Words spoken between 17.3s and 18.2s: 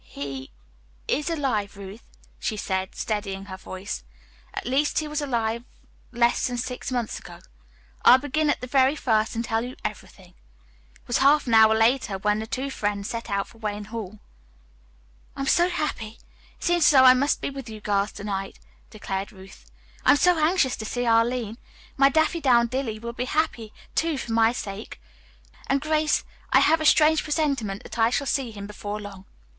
be with you girls